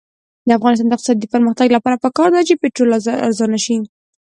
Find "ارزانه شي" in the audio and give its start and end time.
3.27-3.75